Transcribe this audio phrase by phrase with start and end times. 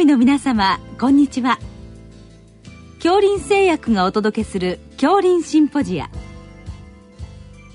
[0.00, 1.58] 医の皆様こんにちは。
[2.98, 6.10] 恐林製薬がお届けする恐林シンポジア。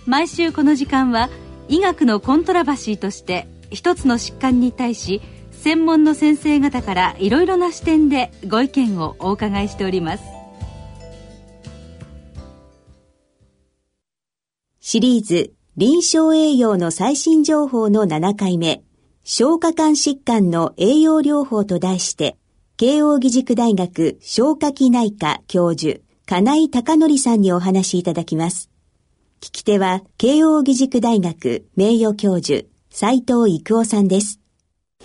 [0.05, 1.29] 毎週この時間は
[1.67, 5.21] 医学のコントラバシーとして一つの疾患に対し
[5.51, 10.23] 専門の先生方からいろいろな視点でご意見をお伺いしております。
[14.81, 18.81] シリーズ臨床栄養の最新情報の7回目。
[19.31, 22.35] 消化管疾患の栄養療法と題して、
[22.77, 28.71] 慶應義塾大学消化器内科教授、金井隆則さんにお話しいただきます。
[29.39, 34.39] 聞き手は、慶應義塾大学名誉教授、斉藤育夫さんです。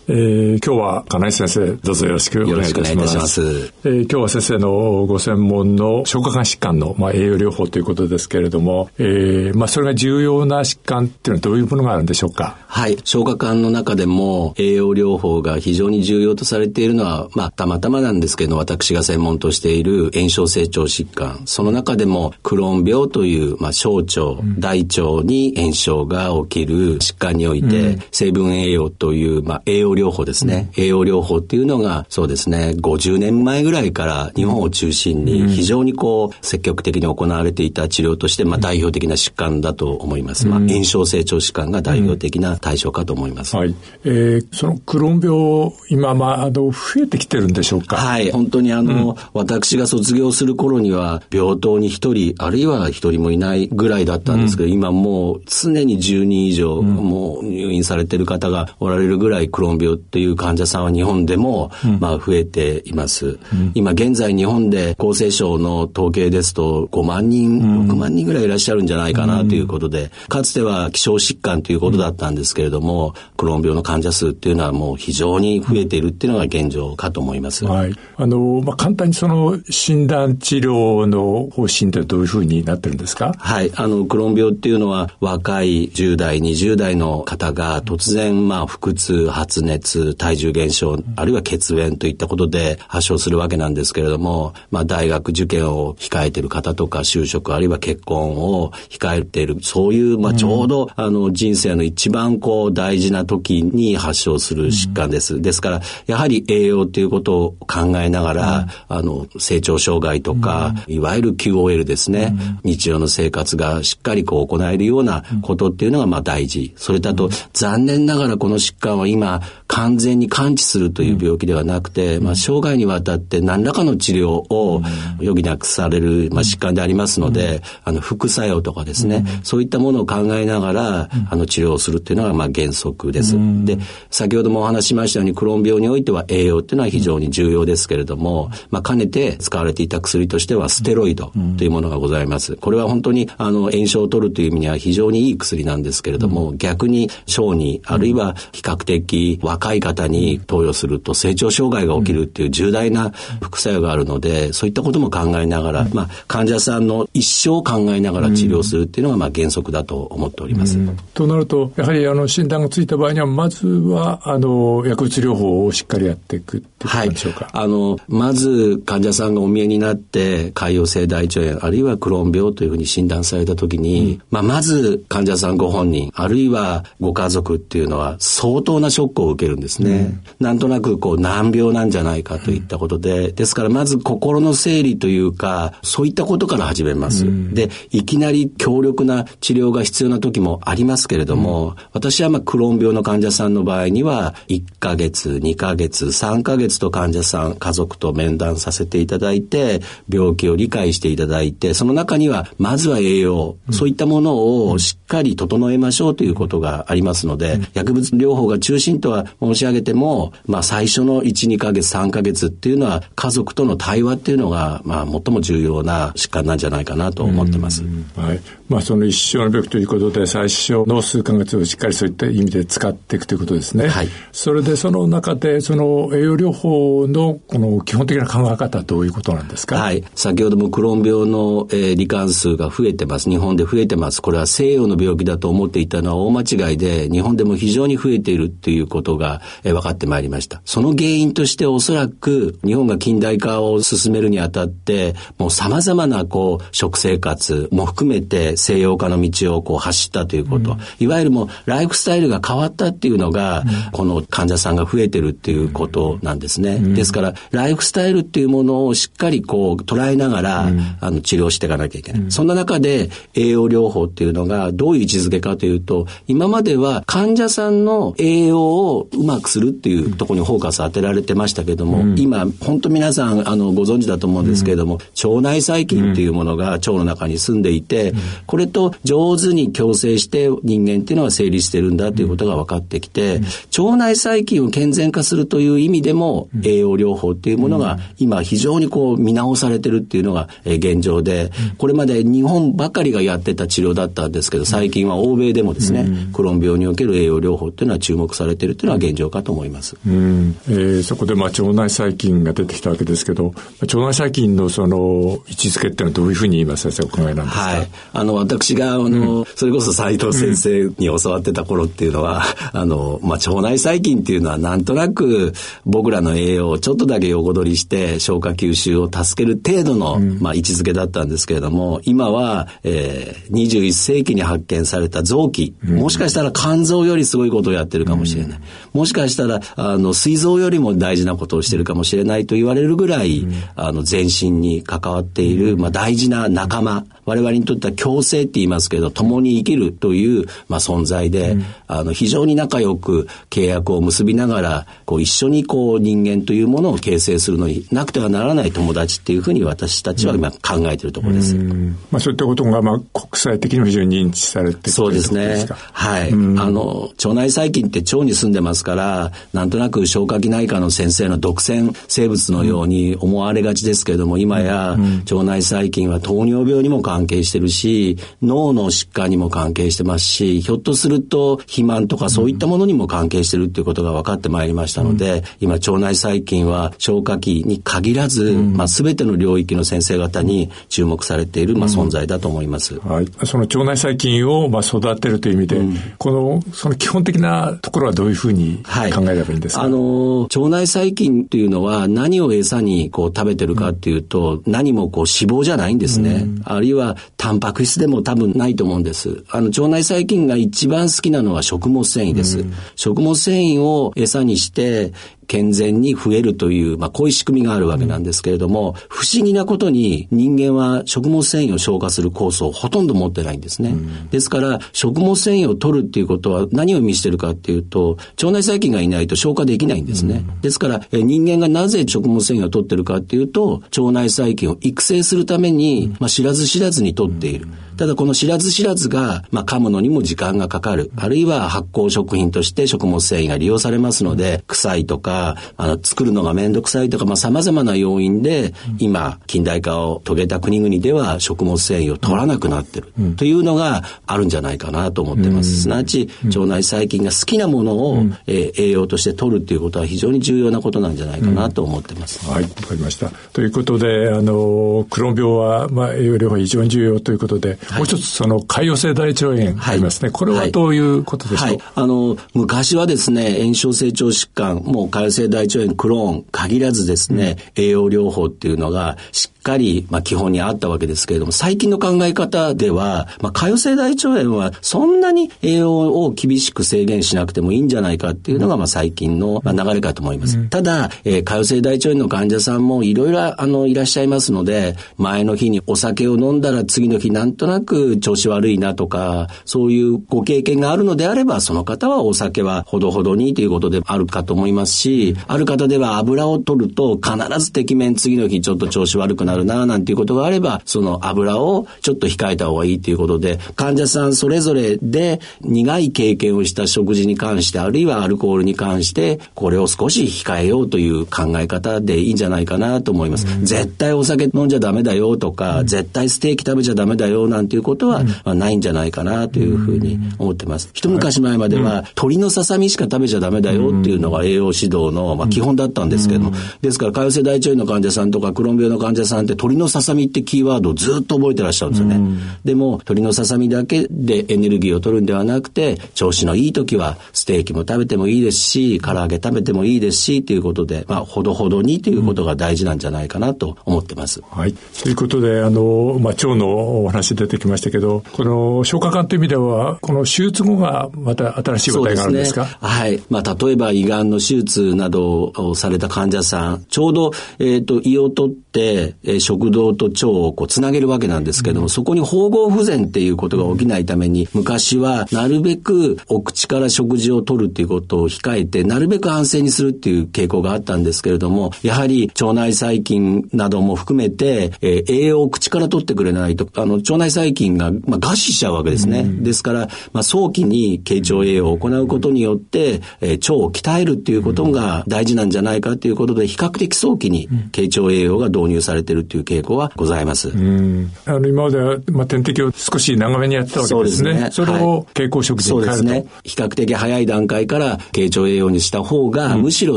[0.07, 3.17] えー、今日は金井先生、どうぞよろしくお願いいたします。
[3.17, 12.59] ますえー、今日は先生のご専門の消化管疾患の、まあ、栄養療法ということですけれども、えー、まあ、それが重要な疾患っていうのはどういうものがあるんでしょうか？
[12.67, 12.99] はい。
[13.05, 21.41] 消化管の中でも栄養療法が非常に重要とされているのは、まあ、たまたまなんですけど、私が専門としている炎症成長疾患。
[21.47, 40.47] その中でも、クローン病という、まあ、小腸、大腸に炎症が起きる疾患において、うん、成分栄養という、まあ、栄養療法ですね、うん、栄養療法っていうのが、そうですね、50年前ぐらいから日本を中心に非常にこう、積極的に行われていた治療として、まあ、代表的な疾患だと思います。
[40.47, 43.57] まあ、炎症成長疾患が代表的な対象かと思います。
[43.57, 43.75] はい。
[44.05, 47.97] えー、そのクローン病、今、まあ、あの、増えてきてるんでしょうか？
[47.97, 48.31] はい。
[48.31, 63.39] 本当にあの、私が卒業する頃には、病棟に一人、あるいは一人もいないぐらいだったんですけど、今もう常に10人以上、もう入院されてる方がおられるぐらいクローン病っていう患者さんは日本でも、まあ増えています。
[63.75, 77.65] 今現在日本で厚生省の統計ですと5万人、6万人ぐらいいらっしゃるんじゃないかなということで、かつては希少疾患ということだったんですけれども、クローン病の患者数っていうのはもう非常に増えているっていうのが現状かと思います。
[77.65, 77.95] はい。
[78.17, 83.35] あの、まあ、簡単にその診断治療の方針ってどういうふうになってるんですか？
[83.39, 83.71] はい。
[83.75, 105.41] あの、クローン病っていうのは若い10代、20代の方が突然、まあ、腹痛、発熱、体重減少、あるいは血縁といったことで発症するわけなんですけれども、まあ、大学受験を控えている方とか、就職、あるいは結婚を控えている、そういう、まあ、ちょうど、あの、人生の一番こう、大事な時に発症する疾患です。
[105.41, 116.73] ですから、やはり栄養ということを考えながら、あの、成長障害とか、いわゆる QOL ですね、日常の生活がしっかりこう行えるようなことっていうのがまあ大事。
[116.77, 124.83] それだと、残念ながらこの疾患は今、完全に完治するという病気ではなくて、まあ、生涯にわたって何らかの治療を
[125.19, 133.37] 余儀なくされる、まあ、疾患でありますので、あの、副作用とかですね、そういったものを考えながら、あの、治療をするっていうのが、まあ、原則です。
[133.65, 133.79] で、
[134.11, 142.57] 先ほどもお話しましたように、クローン病においては栄養っていうのは非常に重要ですけれども、まあ、兼ねて使われていた薬としては、ステロイドというものがございます。
[142.57, 153.11] これは本当に、あの、炎症を取るという意味には非常にいい薬なんですけれども、逆に小児、あるいは比較的若い方に投与すると成長障害が起きるっていう重大な
[153.41, 160.79] 副作用があるので、そういったことも考えながら、まあ、患者さんの一生を考えながら治療するっていうのが、まあ、原則だと思っております。
[161.15, 167.45] となると、やはり、あの、診断がついた場合には、まずは、あの、薬物療法をしっかりやっていくっていうことでしょうか？
[167.53, 167.65] はい。
[167.65, 179.91] あの、まず、患者さんがお見えになって、潰瘍性大腸炎、あるいはクローン病というふうに診断されたときに、うん、まあ、まず、患者さんご本人、あるいはご家族っていうのは、相当なショックを受けるんですね。
[179.91, 187.25] うん、なんとなく、こう、難病なんじゃないかといったことで、ですからまず心の整理というか、そういったことから始めます。
[187.55, 217.83] で、いきなり強力な治療が必要な時もありますけれども、私はまあクローン病の患者さんの場合には、1ヶ月、2ヶ月、3ヶ月と患者さん、家族と面談させていただいて、病気を理解していただいて、その中には、まずは栄養、そういったものをしっかり整えましょうということがありますので、薬物療法が中心とは申し上げても、まあ最初の1、2ヶ月、3ヶ月っていうのは家族との対話っていうのが、まあ、最も重要な疾患なんじゃないかなと思ってます。
[218.17, 218.41] はい。
[218.69, 223.89] まあ、その一生の病気ということで、最初の数ヶ月をしっかりそういった意味で使っていくということですね。
[223.89, 224.09] はい。
[224.33, 229.77] それで、その中で、その栄養療法のこの基本的な考え方はどういうことなんですか？
[229.77, 230.03] はい。
[230.15, 233.29] 先ほどもクローン病の、えー、罹患数が増えてます。
[233.29, 234.23] 日本で増えてます。
[234.23, 240.63] これは西洋の病気だと思っていたのは大間違いで、日本でも非常に増えているっていうことが、え分かってまいりました。
[240.65, 256.77] その原因としておそらく日本が近代化を進めるにあたって、もう様々なこう食生活も含めて西洋化の道をこう走ったということ、うん、いわゆるもうライフスタイルが変わったっていうのが、うん、この患者さんが増えてるっていうことなんですね。
[256.77, 262.25] うん、ですから、ライフスタイルっていうものをしっかりこう捉えながら、あの治療していかなきゃいけない。
[262.31, 278.15] そんな中で栄養療法っていうのがどういう位置づけかというと、今までは患者さんの栄養をうまくするっていうところにフォーカス当てられてましたけども、今、本当皆さんあのご存知だと思うんですけれども、腸内細菌っていうものが腸の中に住んでいて、
[278.47, 283.41] これと上手に共生して人間っていうのは成立してるんだということが分かってきて、
[283.79, 299.97] 腸内細菌を健全化するという意味でも、栄養療法っていうものが今非常にこう見直されてるっていうのが現状で、これまで日本ばかりがやってた治療だったんですけど、最近は欧米でもですね、クローン病における栄養療法っていうのは注目されてるっていうのは現状かと思います。
[300.07, 307.61] うん、えー、そこでまあ腸内細菌が出てきたわけですけど、腸内細菌のその位置づけっていうのはどういうふうに今先生お考えなんですか？
[307.61, 307.89] はい。
[308.13, 312.43] あの、私が、あの、うん、それこそ斉藤先生に教わってた頃っていうのは、
[312.73, 315.53] あの、まあ、腸内細菌っていうのはなんとなく
[315.87, 328.59] 僕らの栄養をちょっとだけ横取りして消化吸収を助ける程度の、うん、まあ、位置づけだったんですけれども、今は、えー、21世紀に発見された臓器、もしかしたら肝臓よりすごいことをやってるかもしれない。
[328.93, 333.47] もしかしたら、あの、膵臓よりも大事なことをしてるかもしれないと言われるぐらい、
[333.77, 351.55] あの、全身に関わっている、まあ、大事な仲間、我々にとっては共生って言いますけど、共に生きるという、まあ、存在で、うん、あの、非常に仲良く契約を結びながら、こう、一緒にこう、人間というものを形成するのになくてはならない友達っていうふうに私たちは今考えているところです。
[351.55, 355.67] まあ、そういったことが、まあ、国際的にも非常に認知されてそうですね。
[355.93, 356.33] はい。
[356.33, 364.97] あの、腸内細菌って腸に住んでますから、なんとなく消化器内科の先生の独占生物のように思われがちですけれども、今や
[365.31, 382.99] 腸内細菌は糖尿病にも関係してるし、脳の疾患にも関係してますし、ひょっとすると肥満とかそういったものにも関係してるっていうことが分かってまいりましたので、うん、今腸内細菌は消化器に限らず、うん、まあ全ての領域の先生方に注目されている、まあ、存在だと思います。
[383.01, 383.27] はい。
[383.45, 385.81] その腸内細菌をまあ育てるという意味で、
[386.19, 396.47] この、その基本的なところはどういうふうに考えればいいんですか、はい、あの、腸内細菌というのは何を餌にこう食べてるかっていうと、何もこう脂肪じゃないんですね。
[396.65, 399.45] あるいはタンパク質でも多分ないと思うんです。
[399.51, 402.65] あの、腸内細菌が一番好きなのは食物繊維です。
[402.97, 405.13] 食物繊維を餌にして、
[405.47, 413.95] 健全に増えるという、まあ、こういう仕組みがあるわけなんですけれども、不思議なことに人間は食物繊維を消化する酵素をほとんど持ってないんですね。
[414.31, 420.45] ですから、食物繊維を取るっていうことは何を意味してるかっていうと、腸内細菌がいないと消化できないんですね。
[420.63, 427.69] ですから、え人間がなぜ食物繊維を取ってるかっていうと、腸内細菌を育成するために、まあ、知らず知らずに取っている。
[427.97, 431.13] ただこの知らず知らずが、まあ、噛むのにも時間がかかる。
[431.17, 443.13] あるいは発酵食品として食物繊維が利用されますので、臭いとか、あの、作るのがめんどくさいとか、まあ、様々な要因で、今、近代化を遂げた国々では食物繊維を取らなくなってる。
[443.37, 445.83] というのがあるんじゃないかなと思ってます。
[445.83, 452.49] すなわち、腸内細菌が好きなものを、えー、栄養として取るっていうことは非常に重要なことなんじゃないかなと思ってます。
[452.49, 453.31] はい、わかりました。
[453.53, 480.59] ということで、あの、クローン病は、まあ、栄養療法非常に重要ということで、もう一つその潰瘍性大腸炎ありますね、はい、これはどういうことでしょう、はい、あの昔はですね炎症成長疾患もう潰瘍性大腸炎クローン限らずですね、うん、栄養療法っていうのがしっかり、まあ、基本にあったわけですけれども最近の考え方では、まあ、潰瘍性大腸炎はそんなに栄養を厳しく制限しなくてもいいんじゃないかっていうのが、まあ、最近の流れかと思います。
[480.59, 513.47] うん、ただ、えー、潰瘍性大腸炎の患者さんもいろいろあのいらっしゃいますので前の日にお酒を飲んだら次の日なんとなく調子悪いなとか、そういうご経験があるのであれば、その方はお酒はほどほどにということであるかと思いますし、ある方では油を取ると必ずてきめん次の日ちょっと調子悪くなるな、なんていうことがあれば、その油をちょっと控えた方がいいということで、患者さんそれぞれで苦い経験をした食事に関して、あるいはアルコールに関して、これを少し控えようという考え方でいいんじゃないかなと思います。
[513.47, 520.91] うん、絶対お酒飲んじゃダメだよとか、うん、絶対ステーキ食べちゃダメだよなんていうことは、まあ、ないんじゃないかなというふうに思ってます。
[520.93, 532.41] 一昔前までは、鶏のささみしか食べちゃダメだよっていうのが栄養指導の、まあ、基本だったんですけども、ですから、潰瘍性大腸炎の患者さんとか、クローン病の患者さんんって鳥のささみってキーワードをずっと覚えてらっしゃるんですよね。
[532.65, 544.41] でも鳥のささみだけでエネルギーを取るんではなくて、調子のいい時はステーキも食べてもいいですし、唐揚げ食べてもいいですし、ということで、まあ、ほどほどにということが大事なんじゃないかなと思ってます。
[544.51, 544.75] はい。
[545.03, 553.23] ということで、あの、まあ、腸のお話出てきましたけど、この消化管という意味では、この手術後がまた新しい話題があるんですか、ね、はい。
[553.31, 579.21] まあ、例えば胃がんの手術などをされた患者さん、ちょうど、えっ、ー、と、胃を取って、えー、食道と腸をこうつなげるわけなんですけども、うん、そこに縫合不全っていうことが起きないために、昔はなるべくお口から食事を取るっていうことを控えて、なるべく安静にするっていう傾向があったんですけれども、やはり腸内細菌なども含めて、えー、栄養を口から取ってくれないと、あの、腸内細菌が、まあ、餓死しちゃうわけですね。
[579.21, 590.51] うん、ですから、まあ、早期に経腸栄養を行うことによって、えー、腸を鍛えるっていうことが大事なんじゃないかということで、比較的早期に経腸栄養が導入されているという傾向はございます。
[590.51, 594.35] うん、あの今までは、まあ、点滴を少し長めにやってたわけですね。
[594.35, 594.51] そね。
[594.51, 596.41] それを経口食事に変えると、はい、そうですね。
[596.45, 599.97] 比較的早い段階から経腸栄養にした方が、うん、むしろ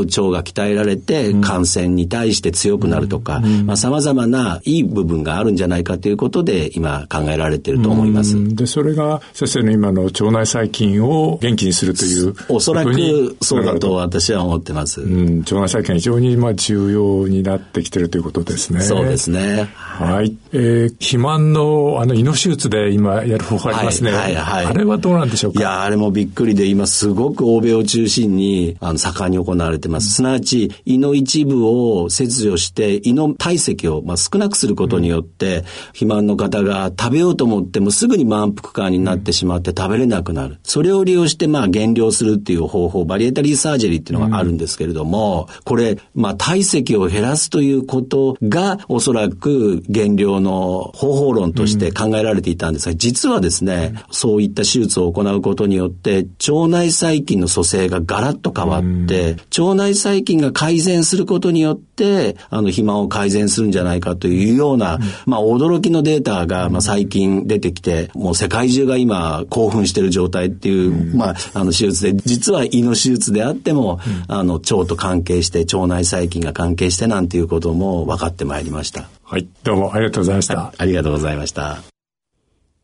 [0.00, 8.54] 腸が鍛えられて、感染に対して強くなるとか、まあ、様々ないい部分があるんじゃないかということで、今考えられていると思います。
[8.54, 12.34] で、それが先生の今の腸内細菌を元気にするという。
[12.48, 15.00] おそらくそうだと私は思ってます。
[15.00, 18.80] うん、腸内細菌非常にまあ重要になってきているということですね。
[18.80, 19.68] そうですね。
[19.74, 20.36] はい。
[20.52, 24.12] えー、肥満のあの胃の手術で今やる方法ありますね。
[24.12, 24.66] はい、はい、はい。
[24.66, 25.60] あれはどうなんでしょうか？
[25.60, 30.10] いや、あれもびっくりで今すごく欧米を中心にあの盛んに行われてます。
[30.12, 40.58] すなわち胃の一部を切除して胃の体積をまあ少なくすることによって、うん、肥満の方が食べようと思ってもすぐに満腹感になってしまって食べれなくなる。
[40.62, 78.87] それを利用してまあ減量するっていう方法、バリエタリーサージェリーっていうのがあるんですけれども、これ、まあ体積を減らすということがおそらく減量の方法論として考えられていたんですが、実はですね、そういった手術を行うことによって腸内細菌の組成がガラッと変わって、腸内細菌が改善することによって、あの肥満を改善するんじゃないかというような、まあ驚きのデータが、まあ最近出てきて、もう世界中が今興奮している状態っていう、まああの手術で、実は胃の手術であっても、あの腸と関係して、腸内細菌が関係してなんていうことも分かってまいりました。
[79.22, 80.72] はい、どうもありがとうございました。
[80.76, 81.82] ありがとうございました。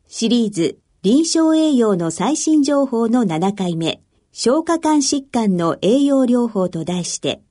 [0.08, 4.00] シリーズ、臨床栄養の最新情報の7回目、
[4.32, 7.42] 消化管疾患の栄養療法と題して、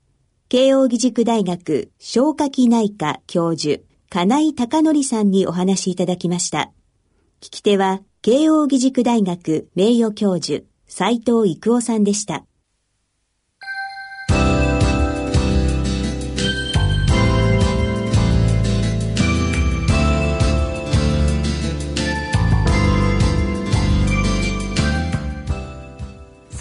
[0.50, 6.72] 慶應義塾大学消化器内科教授、金井隆則さんにお話しいただきました。
[7.42, 12.46] 聞き手は、慶應義塾大学名誉教授、斉藤育夫さんでした。